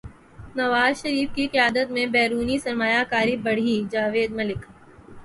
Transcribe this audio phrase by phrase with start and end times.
[0.55, 4.65] نواز شریف کی قیادت میں بیرونی سرمایہ کاری بڑھی جاوید ملک